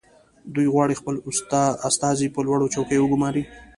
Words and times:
دوی 0.55 0.67
غواړي 0.73 0.99
خپل 1.01 1.15
استازي 1.89 2.27
په 2.35 2.39
لوړو 2.47 2.71
چوکیو 2.75 3.01
وګماري 3.03 3.43